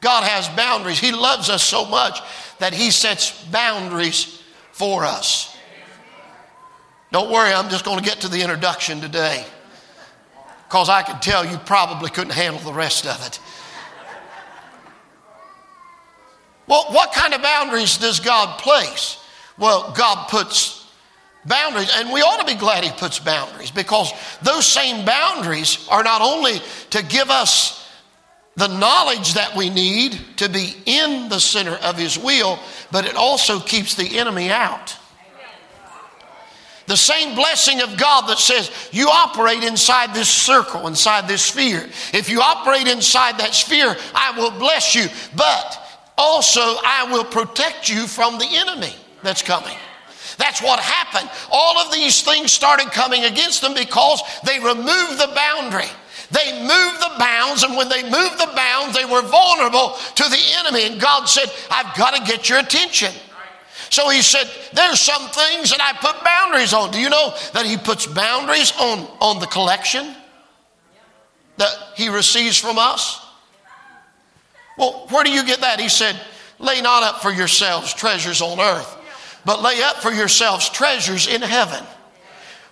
God 0.00 0.24
has 0.24 0.48
boundaries. 0.50 0.98
He 0.98 1.12
loves 1.12 1.50
us 1.50 1.62
so 1.62 1.84
much 1.86 2.20
that 2.58 2.74
He 2.74 2.90
sets 2.90 3.44
boundaries 3.46 4.42
for 4.72 5.04
us. 5.04 5.56
Don't 7.12 7.30
worry, 7.30 7.52
I'm 7.52 7.70
just 7.70 7.84
going 7.84 7.98
to 7.98 8.04
get 8.04 8.20
to 8.22 8.28
the 8.28 8.42
introduction 8.42 9.00
today 9.00 9.44
because 10.68 10.88
I 10.88 11.02
can 11.02 11.20
tell 11.20 11.44
you 11.44 11.56
probably 11.58 12.10
couldn't 12.10 12.32
handle 12.32 12.60
the 12.60 12.72
rest 12.72 13.06
of 13.06 13.24
it. 13.26 13.38
Well, 16.66 16.86
what 16.90 17.12
kind 17.12 17.32
of 17.32 17.42
boundaries 17.42 17.96
does 17.96 18.18
God 18.18 18.58
place? 18.58 19.22
Well, 19.56 19.92
God 19.96 20.28
puts 20.28 20.84
boundaries, 21.44 21.90
and 21.94 22.12
we 22.12 22.20
ought 22.22 22.40
to 22.40 22.52
be 22.52 22.58
glad 22.58 22.82
He 22.82 22.90
puts 22.90 23.20
boundaries 23.20 23.70
because 23.70 24.12
those 24.42 24.66
same 24.66 25.04
boundaries 25.04 25.86
are 25.90 26.02
not 26.02 26.20
only 26.20 26.58
to 26.90 27.02
give 27.04 27.30
us 27.30 27.85
the 28.56 28.68
knowledge 28.68 29.34
that 29.34 29.54
we 29.54 29.68
need 29.70 30.18
to 30.38 30.48
be 30.48 30.74
in 30.86 31.28
the 31.28 31.38
center 31.38 31.76
of 31.76 31.98
His 31.98 32.18
will, 32.18 32.58
but 32.90 33.04
it 33.04 33.14
also 33.14 33.60
keeps 33.60 33.94
the 33.94 34.18
enemy 34.18 34.50
out. 34.50 34.96
The 36.86 36.96
same 36.96 37.34
blessing 37.34 37.82
of 37.82 37.96
God 37.96 38.28
that 38.28 38.38
says 38.38 38.70
you 38.92 39.08
operate 39.08 39.64
inside 39.64 40.14
this 40.14 40.28
circle, 40.28 40.86
inside 40.86 41.26
this 41.26 41.42
sphere. 41.42 41.84
If 42.14 42.28
you 42.28 42.40
operate 42.40 42.86
inside 42.86 43.38
that 43.38 43.54
sphere, 43.54 43.96
I 44.14 44.38
will 44.38 44.52
bless 44.52 44.94
you, 44.94 45.06
but 45.34 45.80
also 46.16 46.60
I 46.60 47.08
will 47.10 47.24
protect 47.24 47.88
you 47.88 48.06
from 48.06 48.38
the 48.38 48.46
enemy 48.46 48.94
that's 49.22 49.42
coming. 49.42 49.76
That's 50.38 50.62
what 50.62 50.78
happened. 50.78 51.28
All 51.50 51.78
of 51.78 51.92
these 51.92 52.22
things 52.22 52.52
started 52.52 52.86
coming 52.92 53.24
against 53.24 53.62
them 53.62 53.74
because 53.74 54.22
they 54.44 54.58
removed 54.58 55.18
the 55.18 55.32
boundary. 55.34 55.90
They 56.30 56.52
moved 56.60 57.00
the 57.00 57.14
bounds, 57.18 57.62
and 57.62 57.76
when 57.76 57.88
they 57.88 58.02
moved 58.02 58.38
the 58.38 58.52
bounds, 58.54 58.96
they 58.96 59.04
were 59.04 59.22
vulnerable 59.22 59.96
to 60.16 60.24
the 60.24 60.42
enemy. 60.58 60.86
And 60.86 61.00
God 61.00 61.26
said, 61.26 61.50
I've 61.70 61.96
got 61.96 62.14
to 62.14 62.22
get 62.24 62.48
your 62.48 62.58
attention. 62.58 63.12
So 63.90 64.08
he 64.08 64.22
said, 64.22 64.50
There's 64.72 65.00
some 65.00 65.28
things 65.28 65.70
that 65.70 65.80
I 65.80 65.92
put 66.00 66.24
boundaries 66.24 66.72
on. 66.72 66.90
Do 66.90 66.98
you 66.98 67.08
know 67.08 67.34
that 67.52 67.66
he 67.66 67.76
puts 67.76 68.06
boundaries 68.06 68.72
on, 68.78 69.06
on 69.20 69.38
the 69.38 69.46
collection 69.46 70.14
that 71.56 71.70
he 71.94 72.08
receives 72.08 72.58
from 72.58 72.78
us? 72.78 73.24
Well, 74.76 75.06
where 75.10 75.24
do 75.24 75.30
you 75.30 75.44
get 75.44 75.60
that? 75.60 75.80
He 75.80 75.88
said, 75.88 76.20
Lay 76.58 76.80
not 76.80 77.02
up 77.02 77.22
for 77.22 77.30
yourselves 77.30 77.92
treasures 77.92 78.40
on 78.40 78.60
earth, 78.60 78.96
but 79.44 79.62
lay 79.62 79.82
up 79.82 79.96
for 79.96 80.10
yourselves 80.10 80.68
treasures 80.70 81.28
in 81.28 81.42
heaven, 81.42 81.84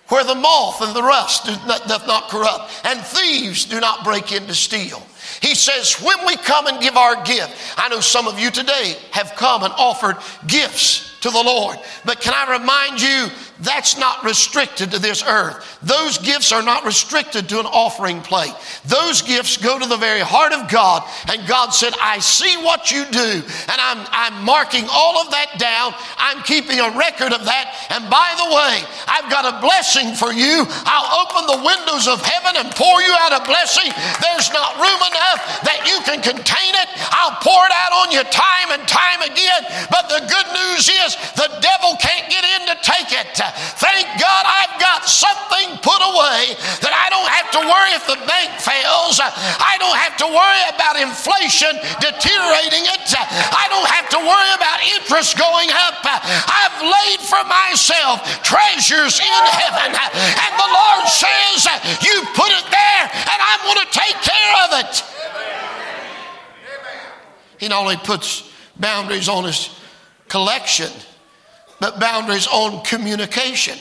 where 0.09 0.23
the 0.23 0.35
moth 0.35 0.81
and 0.81 0.95
the 0.95 1.01
rust 1.01 1.45
doth 1.45 2.07
not 2.07 2.29
corrupt, 2.29 2.71
and 2.85 2.99
thieves 3.01 3.65
do 3.65 3.79
not 3.79 4.03
break 4.03 4.31
in 4.31 4.45
to 4.47 4.53
steal. 4.53 5.01
He 5.41 5.55
says, 5.55 6.01
when 6.01 6.25
we 6.25 6.37
come 6.37 6.67
and 6.67 6.81
give 6.81 6.97
our 6.97 7.23
gift, 7.23 7.51
I 7.77 7.89
know 7.89 7.99
some 7.99 8.27
of 8.27 8.39
you 8.39 8.51
today 8.51 8.95
have 9.11 9.33
come 9.35 9.63
and 9.63 9.73
offered 9.77 10.17
gifts 10.47 11.19
to 11.21 11.31
the 11.31 11.41
Lord. 11.41 11.77
But 12.05 12.21
can 12.21 12.33
I 12.35 12.59
remind 12.59 13.01
you, 13.01 13.29
that's 13.59 13.97
not 13.97 14.23
restricted 14.23 14.91
to 14.91 14.99
this 14.99 15.23
earth. 15.23 15.79
Those 15.81 16.17
gifts 16.17 16.51
are 16.51 16.61
not 16.61 16.83
restricted 16.83 17.47
to 17.49 17.59
an 17.59 17.65
offering 17.65 18.19
plate. 18.21 18.53
Those 18.85 19.21
gifts 19.21 19.55
go 19.55 19.79
to 19.79 19.87
the 19.87 19.95
very 19.97 20.19
heart 20.19 20.51
of 20.51 20.69
God. 20.69 21.07
And 21.31 21.47
God 21.47 21.71
said, 21.71 21.93
I 22.01 22.19
see 22.19 22.57
what 22.61 22.91
you 22.91 23.05
do. 23.09 23.41
And 23.71 23.79
I'm, 23.79 24.05
I'm 24.11 24.43
marking 24.43 24.85
all 24.91 25.23
of 25.23 25.31
that 25.31 25.55
down. 25.57 25.95
I'm 26.19 26.43
keeping 26.43 26.83
a 26.83 26.91
record 26.99 27.31
of 27.31 27.47
that. 27.47 27.73
And 27.95 28.05
by 28.11 28.27
the 28.35 28.51
way, 28.51 28.83
I've 29.07 29.31
got 29.31 29.47
a 29.47 29.63
blessing 29.63 30.13
for 30.13 30.35
you. 30.35 30.67
I'll 30.83 31.23
open 31.23 31.47
the 31.47 31.63
windows 31.63 32.11
of 32.11 32.19
heaven 32.19 32.59
and 32.59 32.75
pour 32.75 32.99
you 33.01 33.15
out 33.23 33.39
a 33.39 33.43
blessing. 33.47 33.87
There's 34.19 34.51
not 34.51 34.75
room 34.77 34.99
enough 35.15 35.63
that 35.63 35.87
you 35.87 35.97
can 36.03 36.19
contain 36.19 36.73
it. 36.75 36.89
I'll 37.15 37.39
pour 37.39 37.63
it 37.63 37.71
out 37.71 37.93
on 38.03 38.11
you 38.11 38.23
time 38.27 38.75
and 38.75 38.83
time 38.83 39.23
again. 39.23 39.63
But 39.87 40.11
the 40.11 40.27
good 40.27 40.49
news 40.51 40.91
is 40.91 41.15
the 41.39 41.47
devil 41.63 41.95
can't 42.03 42.27
get 42.27 42.43
in 42.43 42.67
to 42.67 42.75
take 42.83 43.15
it. 43.15 43.39
Thank 43.79 44.05
God 44.19 44.43
I've 44.43 44.75
got 44.75 45.07
something 45.07 45.79
put 45.79 46.01
away 46.03 46.59
that 46.83 46.91
I 46.91 47.07
don't 47.07 47.29
have 47.31 47.49
to 47.55 47.61
worry 47.63 47.91
if 47.95 48.03
the 48.09 48.19
bank 48.27 48.59
fails. 48.59 49.23
I 49.23 49.79
don't 49.79 49.95
have 49.95 50.19
to 50.19 50.27
worry 50.27 50.63
about 50.75 50.99
inflation 50.99 51.71
deteriorating 52.03 52.83
it. 52.91 53.07
I 53.15 53.65
don't 53.71 53.87
have 53.87 54.09
to 54.17 54.19
worry 54.19 54.51
about 54.57 54.81
interest 54.97 55.37
going 55.37 55.69
up. 55.71 56.01
I've 56.03 56.79
laid 56.81 57.21
for 57.21 57.41
myself 57.45 58.25
treasures 58.41 59.21
in 59.21 59.41
heaven. 59.45 59.93
And 59.93 60.51
the 60.57 60.69
Lord 60.73 61.05
says, 61.07 61.69
You 62.01 62.25
put 62.33 62.49
it 62.49 62.67
there, 62.67 63.03
and 63.13 63.39
I'm 63.39 63.61
going 63.63 63.81
to 63.85 63.91
take 63.93 64.17
care 64.25 64.53
of 64.65 64.69
it. 64.81 65.04
He 67.59 67.67
not 67.67 67.81
only 67.81 67.97
puts 67.97 68.51
boundaries 68.77 69.29
on 69.29 69.45
his 69.45 69.69
collection, 70.27 70.91
but 71.79 71.99
boundaries 71.99 72.47
on 72.47 72.83
communication. 72.83 73.77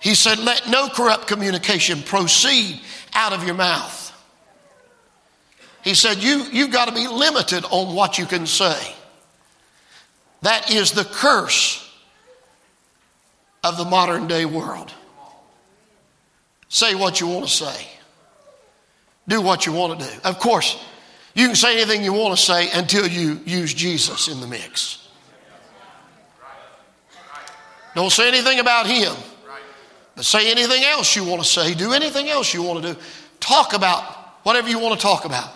He 0.00 0.14
said, 0.14 0.38
Let 0.38 0.68
no 0.68 0.88
corrupt 0.88 1.26
communication 1.26 2.02
proceed 2.02 2.80
out 3.14 3.32
of 3.32 3.44
your 3.44 3.54
mouth. 3.54 4.02
He 5.82 5.94
said, 5.94 6.22
you, 6.22 6.44
You've 6.52 6.70
got 6.72 6.88
to 6.88 6.94
be 6.94 7.06
limited 7.06 7.64
on 7.70 7.94
what 7.94 8.18
you 8.18 8.26
can 8.26 8.46
say. 8.46 8.94
That 10.42 10.70
is 10.70 10.92
the 10.92 11.04
curse 11.04 11.80
of 13.62 13.78
the 13.78 13.84
modern 13.84 14.26
day 14.26 14.44
world. 14.44 14.92
Say 16.68 16.94
what 16.94 17.20
you 17.20 17.28
want 17.28 17.46
to 17.46 17.50
say, 17.50 17.88
do 19.26 19.40
what 19.40 19.64
you 19.64 19.72
want 19.72 20.00
to 20.00 20.06
do. 20.06 20.12
Of 20.24 20.38
course, 20.38 20.84
you 21.34 21.46
can 21.46 21.56
say 21.56 21.76
anything 21.76 22.02
you 22.02 22.12
want 22.12 22.36
to 22.36 22.42
say 22.42 22.70
until 22.72 23.06
you 23.06 23.40
use 23.44 23.74
Jesus 23.74 24.28
in 24.28 24.40
the 24.40 24.46
mix. 24.46 25.08
Don't 27.94 28.10
say 28.10 28.26
anything 28.28 28.58
about 28.58 28.86
him, 28.86 29.14
but 30.16 30.24
say 30.24 30.50
anything 30.50 30.82
else 30.82 31.14
you 31.14 31.24
want 31.24 31.42
to 31.42 31.48
say. 31.48 31.74
Do 31.74 31.92
anything 31.92 32.28
else 32.28 32.52
you 32.52 32.62
want 32.62 32.84
to 32.84 32.94
do. 32.94 33.00
Talk 33.40 33.72
about 33.72 34.02
whatever 34.42 34.68
you 34.68 34.78
want 34.78 34.98
to 34.98 35.00
talk 35.00 35.24
about. 35.24 35.50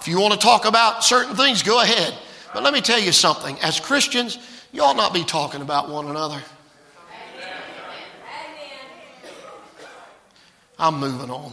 If 0.00 0.08
you 0.08 0.20
want 0.20 0.34
to 0.34 0.38
talk 0.38 0.66
about 0.66 1.02
certain 1.02 1.34
things, 1.34 1.62
go 1.62 1.82
ahead. 1.82 2.14
But 2.52 2.62
let 2.62 2.72
me 2.72 2.80
tell 2.80 3.00
you 3.00 3.12
something. 3.12 3.58
As 3.60 3.80
Christians, 3.80 4.38
you 4.72 4.82
ought 4.82 4.96
not 4.96 5.14
be 5.14 5.24
talking 5.24 5.62
about 5.62 5.88
one 5.88 6.08
another. 6.08 6.42
I'm 10.78 10.98
moving 10.98 11.30
on. 11.30 11.52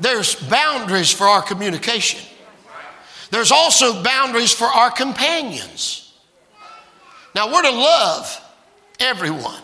There's 0.00 0.34
boundaries 0.34 1.12
for 1.12 1.24
our 1.24 1.42
communication. 1.42 2.20
There's 3.30 3.52
also 3.52 4.02
boundaries 4.02 4.52
for 4.52 4.64
our 4.64 4.90
companions. 4.90 6.12
Now, 7.34 7.52
we're 7.52 7.62
to 7.62 7.70
love 7.70 8.44
everyone. 8.98 9.62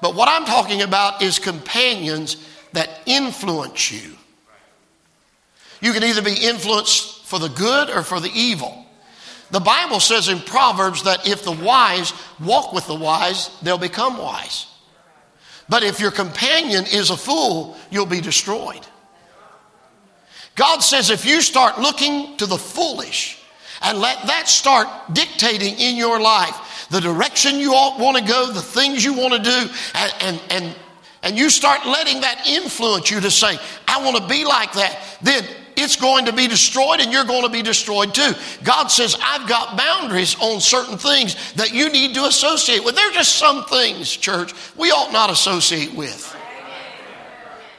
But 0.00 0.14
what 0.14 0.28
I'm 0.28 0.44
talking 0.44 0.82
about 0.82 1.22
is 1.22 1.38
companions 1.38 2.36
that 2.72 2.88
influence 3.06 3.90
you. 3.90 4.12
You 5.80 5.92
can 5.92 6.04
either 6.04 6.22
be 6.22 6.34
influenced 6.34 7.24
for 7.24 7.38
the 7.38 7.48
good 7.48 7.90
or 7.90 8.02
for 8.02 8.20
the 8.20 8.30
evil. 8.32 8.86
The 9.50 9.60
Bible 9.60 10.00
says 10.00 10.28
in 10.28 10.40
Proverbs 10.40 11.04
that 11.04 11.26
if 11.26 11.42
the 11.42 11.52
wise 11.52 12.12
walk 12.38 12.72
with 12.72 12.86
the 12.86 12.94
wise, 12.94 13.50
they'll 13.62 13.78
become 13.78 14.18
wise. 14.18 14.66
But 15.68 15.82
if 15.82 16.00
your 16.00 16.10
companion 16.10 16.84
is 16.92 17.10
a 17.10 17.16
fool, 17.16 17.76
you'll 17.90 18.06
be 18.06 18.20
destroyed. 18.20 18.86
God 20.56 20.80
says 20.80 21.10
if 21.10 21.24
you 21.24 21.40
start 21.42 21.78
looking 21.78 22.36
to 22.38 22.46
the 22.46 22.58
foolish 22.58 23.38
and 23.82 23.98
let 23.98 24.26
that 24.26 24.48
start 24.48 24.88
dictating 25.12 25.78
in 25.78 25.96
your 25.96 26.18
life 26.18 26.88
the 26.90 27.00
direction 27.00 27.58
you 27.60 27.72
want 27.72 28.16
to 28.16 28.24
go, 28.24 28.50
the 28.50 28.62
things 28.62 29.04
you 29.04 29.12
want 29.12 29.34
to 29.34 29.38
do, 29.38 29.72
and, 29.94 30.14
and, 30.20 30.42
and, 30.50 30.76
and 31.22 31.38
you 31.38 31.50
start 31.50 31.84
letting 31.84 32.20
that 32.22 32.46
influence 32.48 33.10
you 33.10 33.20
to 33.20 33.30
say, 33.30 33.58
I 33.86 34.02
want 34.02 34.16
to 34.16 34.26
be 34.28 34.44
like 34.44 34.72
that, 34.72 34.98
then 35.20 35.44
it's 35.76 35.96
going 35.96 36.24
to 36.24 36.32
be 36.32 36.48
destroyed 36.48 37.00
and 37.00 37.12
you're 37.12 37.24
going 37.24 37.42
to 37.42 37.50
be 37.50 37.60
destroyed 37.60 38.14
too. 38.14 38.32
God 38.64 38.86
says, 38.86 39.16
I've 39.20 39.46
got 39.46 39.76
boundaries 39.76 40.36
on 40.40 40.60
certain 40.60 40.96
things 40.96 41.52
that 41.54 41.72
you 41.72 41.90
need 41.90 42.14
to 42.14 42.24
associate 42.24 42.82
with. 42.82 42.94
There 42.94 43.06
are 43.06 43.12
just 43.12 43.36
some 43.36 43.64
things, 43.64 44.10
church, 44.10 44.54
we 44.76 44.90
ought 44.90 45.12
not 45.12 45.28
associate 45.28 45.94
with. 45.94 46.34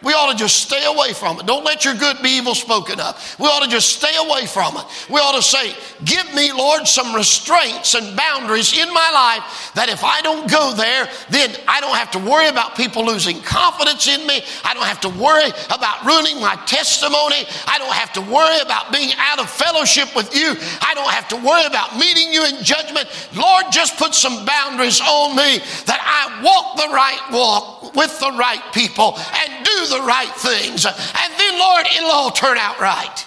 We 0.04 0.14
ought 0.14 0.32
to 0.32 0.38
just 0.38 0.58
stay 0.58 0.86
away 0.86 1.14
from 1.14 1.40
it. 1.40 1.48
Don't 1.48 1.64
let 1.64 1.84
your 1.84 1.96
good 1.96 2.22
be 2.22 2.30
evil 2.30 2.54
spoken 2.54 3.00
of. 3.00 3.36
We 3.40 3.48
ought 3.48 3.64
to 3.64 3.70
just 3.70 3.98
stay 3.98 4.16
away 4.18 4.46
from 4.46 4.78
it. 4.78 4.86
We 5.10 5.20
ought 5.20 5.36
to 5.36 5.42
say, 5.42 5.74
Give 6.06 6.34
me, 6.36 6.52
Lord, 6.54 6.88
some 6.88 7.16
restraints 7.16 7.96
and 7.96 8.16
boundaries 8.16 8.78
in 8.78 8.88
my 8.94 9.10
life 9.12 9.74
that 9.74 9.90
if 9.90 10.04
I 10.04 10.22
don't 10.22 10.50
go 10.50 10.74
there, 10.74 11.10
then 11.30 11.56
I 11.68 11.82
don't 11.82 11.96
have 11.96 12.12
to 12.12 12.20
worry 12.20 12.48
about 12.48 12.76
people 12.76 13.06
losing 13.06 13.42
confidence 13.42 14.08
in 14.08 14.26
me. 14.28 14.42
I 14.64 14.76
don't 14.76 14.86
have 14.86 15.02
to 15.02 15.10
worry 15.10 15.50
about 15.74 16.06
ruining 16.06 16.40
my 16.40 16.56
testimony. 16.68 17.50
I 17.66 17.80
don't 17.80 17.94
have 17.94 18.14
to 18.14 18.22
worry 18.22 18.60
about 18.62 18.94
being 18.94 19.10
out 19.18 19.40
of 19.40 19.50
fellowship 19.50 20.16
with 20.16 20.36
you. 20.36 20.54
I 20.82 20.94
don't 20.94 21.10
have 21.10 21.28
to 21.30 21.38
worry 21.38 21.66
about 21.66 21.98
meeting 21.98 22.32
you 22.32 22.46
in 22.46 22.64
judgment. 22.64 23.10
Lord, 23.34 23.66
just 23.72 23.98
put 23.98 24.14
some 24.14 24.46
boundaries 24.46 25.02
on 25.02 25.36
me 25.36 25.58
that 25.90 25.98
I 26.06 26.44
walk 26.46 26.78
the 26.78 26.94
right 26.94 27.22
walk 27.32 27.96
with 27.96 28.20
the 28.20 28.32
right 28.38 28.62
people 28.74 29.18
and 29.18 29.66
do 29.66 29.87
the 29.90 30.02
right 30.02 30.34
things. 30.36 30.86
And 30.86 31.34
then 31.38 31.60
Lord, 31.60 31.86
it'll 31.96 32.12
all 32.12 32.32
turn 32.32 32.58
out 32.58 32.80
right. 32.80 33.26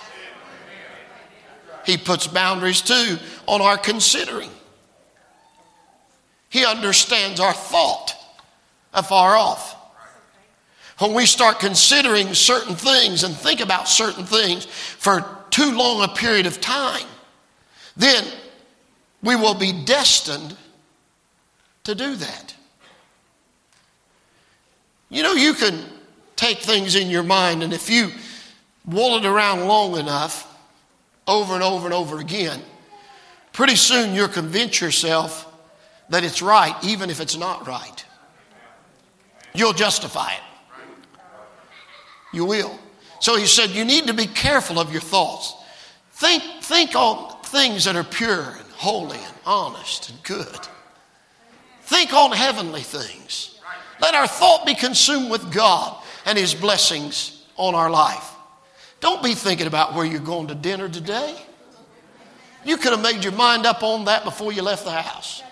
He 1.85 1.97
puts 1.97 2.27
boundaries 2.27 2.83
too 2.83 3.19
on 3.47 3.61
our 3.61 3.79
considering. 3.79 4.51
He 6.49 6.65
understands 6.65 7.41
our 7.41 7.53
thought 7.53 8.15
afar 8.93 9.37
off. 9.37 9.77
When 10.99 11.15
we 11.15 11.25
start 11.25 11.61
considering 11.61 12.35
certain 12.35 12.75
things 12.75 13.25
and 13.25 13.35
think 13.35 13.61
about 13.61 13.89
certain 13.89 14.27
things 14.27 14.67
for 14.67 15.25
too 15.49 15.75
long 15.75 16.03
a 16.03 16.09
period 16.09 16.47
of 16.47 16.61
time, 16.61 17.07
then 17.97 18.25
we 19.23 19.35
will 19.35 19.55
be 19.55 19.73
destined 19.85 20.57
to 21.85 21.95
do 21.95 22.17
that. 22.17 22.55
You 25.09 25.23
know, 25.23 25.33
you 25.33 25.55
can 25.55 25.83
take 26.41 26.59
things 26.61 26.97
in 26.97 27.11
your 27.11 27.23
mind, 27.23 27.63
and 27.63 27.75
if 27.75 27.91
you 27.91 28.11
wool 28.87 29.19
it 29.19 29.27
around 29.27 29.67
long 29.67 29.99
enough, 29.99 30.47
over 31.29 31.53
and 31.53 31.63
over 31.63 31.85
and 31.85 31.93
over 31.93 32.19
again, 32.19 32.63
pretty 33.53 33.77
soon 33.77 34.15
you'll 34.15 34.27
convince 34.27 34.81
yourself 34.81 35.47
that 36.09 36.25
it's 36.25 36.41
right, 36.41 36.75
even 36.83 37.11
if 37.11 37.21
it's 37.21 37.37
not 37.37 37.69
right. 37.69 38.05
You'll 39.53 39.75
justify 39.75 40.33
it. 40.33 40.41
You 42.33 42.47
will. 42.47 42.79
So 43.21 43.37
he 43.37 43.45
said, 43.45 43.71
You 43.71 43.85
need 43.85 44.07
to 44.07 44.15
be 44.15 44.27
careful 44.27 44.79
of 44.79 44.91
your 44.91 45.03
thoughts. 45.03 45.55
Think, 46.13 46.43
think 46.63 46.95
on 46.95 47.37
things 47.43 47.85
that 47.85 47.97
are 47.97 48.05
pure 48.05 48.57
and 48.59 48.71
holy 48.73 49.19
and 49.19 49.35
honest 49.45 50.09
and 50.09 50.23
good. 50.23 50.69
Think 51.83 52.15
on 52.15 52.33
heavenly 52.33 52.83
things. 52.83 53.59
Let 54.01 54.15
our 54.15 54.27
thought 54.27 54.65
be 54.65 54.75
consumed 54.75 55.31
with 55.31 55.53
God 55.53 56.01
and 56.27 56.39
his 56.39 56.55
blessings 56.55 57.45
on 57.57 57.75
our 57.75 57.91
life. 57.91 58.31
Don't 59.01 59.23
be 59.23 59.35
thinking 59.35 59.67
about 59.67 59.95
where 59.95 60.05
you're 60.05 60.21
going 60.21 60.49
to 60.49 60.55
dinner 60.55 60.89
today. 60.89 61.37
You 62.65 62.77
could 62.77 62.93
have 62.93 63.03
made 63.03 63.25
your 63.25 63.33
mind 63.33 63.65
up 63.65 63.83
on 63.83 64.05
that 64.05 64.25
before 64.25 64.53
you 64.53 64.63
left 64.63 64.85
the 64.85 64.91
house. 64.91 65.43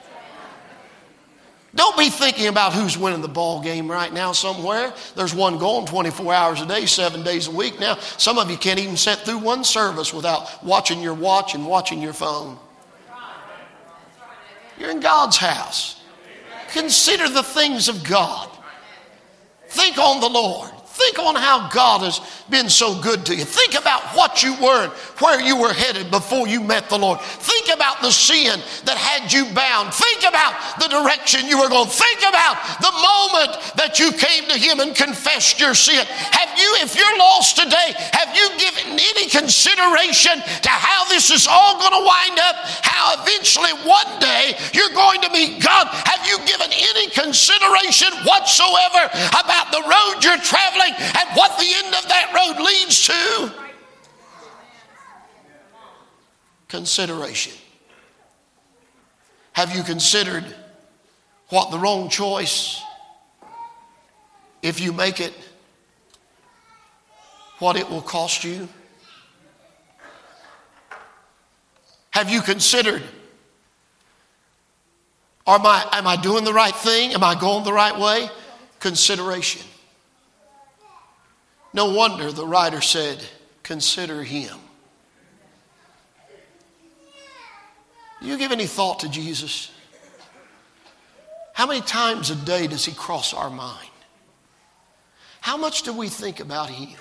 Don't 1.75 1.97
be 1.99 2.09
thinking 2.09 2.47
about 2.47 2.73
who's 2.73 2.97
winning 2.97 3.21
the 3.21 3.29
ball 3.29 3.63
game 3.63 3.91
right 3.91 4.13
now 4.13 4.33
somewhere. 4.33 4.93
There's 5.15 5.35
one 5.35 5.59
going 5.59 5.87
24 5.87 6.33
hours 6.33 6.61
a 6.63 6.67
day, 6.67 6.87
seven 6.87 7.23
days 7.23 7.47
a 7.47 7.51
week. 7.51 7.79
Now, 7.79 7.97
some 8.17 8.39
of 8.39 8.51
you 8.51 8.57
can't 8.57 8.79
even 8.79 8.97
sit 8.97 9.19
through 9.19 9.39
one 9.39 9.65
service 9.65 10.13
without 10.13 10.65
watching 10.65 11.03
your 11.03 11.15
watch 11.15 11.55
and 11.55 11.67
watching 11.67 12.01
your 12.01 12.15
phone. 12.15 12.59
You're 14.79 14.91
in 14.91 15.01
God's 15.01 15.37
house. 15.37 16.01
Consider 16.73 17.29
the 17.29 17.43
things 17.43 17.89
of 17.89 18.03
God. 18.03 18.49
Think 19.69 19.99
on 19.99 20.21
the 20.21 20.29
Lord. 20.29 20.71
Think 20.99 21.21
on 21.21 21.37
how 21.37 21.71
God 21.71 22.03
has 22.03 22.19
been 22.51 22.69
so 22.69 23.01
good 23.01 23.25
to 23.27 23.37
you. 23.37 23.45
Think 23.45 23.79
about 23.79 24.03
what 24.19 24.43
you 24.43 24.59
were 24.59 24.91
and 24.91 24.93
where 25.23 25.39
you 25.41 25.55
were 25.55 25.73
headed 25.73 26.11
before 26.11 26.49
you 26.49 26.59
met 26.61 26.91
the 26.91 26.99
Lord. 26.99 27.21
Think 27.21 27.71
about 27.71 28.03
the 28.03 28.11
sin 28.11 28.59
that 28.83 28.99
had 28.99 29.31
you 29.31 29.47
bound. 29.55 29.95
Think 29.95 30.27
about 30.27 30.59
the 30.83 30.91
direction 30.91 31.47
you 31.47 31.55
were 31.55 31.71
going. 31.71 31.87
Think 31.87 32.27
about 32.27 32.59
the 32.83 32.91
moment 32.91 33.63
that 33.79 34.03
you 34.03 34.11
came 34.11 34.51
to 34.51 34.59
Him 34.59 34.83
and 34.83 34.91
confessed 34.91 35.63
your 35.63 35.79
sin. 35.79 36.03
Have 36.03 36.59
you, 36.59 36.67
if 36.83 36.99
you're 36.99 37.19
lost 37.19 37.55
today, 37.55 37.95
have 37.95 38.35
you 38.35 38.51
given 38.59 38.99
any 38.99 39.31
consideration 39.31 40.35
to 40.43 40.73
how 40.73 41.07
this 41.07 41.31
is 41.31 41.47
all 41.47 41.79
going 41.79 41.95
to 41.95 42.03
wind 42.03 42.43
up? 42.43 42.57
How 42.83 43.23
eventually 43.23 43.71
one 43.87 44.19
day 44.19 44.59
you're 44.75 44.91
going 44.99 45.23
to 45.23 45.31
meet 45.31 45.63
God? 45.63 45.87
Have 46.11 46.27
you 46.27 46.43
given 46.43 46.75
any 46.75 47.07
consideration 47.15 48.11
whatsoever 48.27 49.07
about 49.39 49.71
the 49.71 49.87
road 49.87 50.27
you're 50.27 50.43
traveling? 50.43 50.88
And 50.95 51.29
what 51.35 51.59
the 51.59 51.73
end 51.75 51.95
of 51.95 52.09
that 52.09 52.33
road 52.35 52.65
leads 52.65 53.07
to. 53.07 53.53
Consideration. 56.69 57.53
Have 59.53 59.75
you 59.75 59.83
considered 59.83 60.45
what 61.49 61.71
the 61.71 61.79
wrong 61.79 62.09
choice, 62.09 62.83
if 64.63 64.81
you 64.81 64.93
make 64.93 65.21
it, 65.21 65.33
what 67.59 67.77
it 67.77 67.89
will 67.89 68.03
cost 68.03 68.45
you? 68.45 68.69
Have 72.11 72.31
you 72.31 72.41
considered, 72.41 73.03
am 75.47 75.65
I, 75.65 75.89
am 75.93 76.07
I 76.07 76.17
doing 76.17 76.45
the 76.45 76.53
right 76.53 76.75
thing? 76.75 77.15
Am 77.15 77.25
I 77.25 77.35
going 77.35 77.65
the 77.65 77.73
right 77.73 77.99
way? 77.99 78.29
Consideration. 78.81 79.63
No 81.79 81.93
wonder 81.93 82.33
the 82.33 82.45
writer 82.45 82.81
said, 82.81 83.25
Consider 83.63 84.25
him. 84.25 84.59
Do 88.21 88.27
you 88.27 88.37
give 88.37 88.51
any 88.51 88.67
thought 88.67 88.99
to 88.99 89.09
Jesus? 89.09 89.71
How 91.53 91.69
many 91.69 91.81
times 91.81 92.31
a 92.31 92.35
day 92.35 92.67
does 92.67 92.85
he 92.85 92.93
cross 92.93 93.33
our 93.33 93.49
mind? 93.49 93.91
How 95.41 95.57
much 95.57 95.83
do 95.83 95.93
we 95.93 96.09
think 96.09 96.41
about 96.41 96.69
him? 96.69 96.99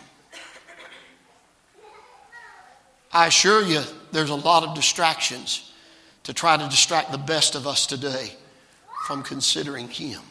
I 3.11 3.25
assure 3.25 3.63
you, 3.63 3.81
there's 4.11 4.29
a 4.29 4.35
lot 4.35 4.61
of 4.61 4.75
distractions 4.75 5.73
to 6.21 6.35
try 6.35 6.55
to 6.55 6.69
distract 6.69 7.11
the 7.11 7.17
best 7.17 7.55
of 7.55 7.65
us 7.65 7.87
today 7.87 8.31
from 9.07 9.23
considering 9.23 9.87
him. 9.87 10.21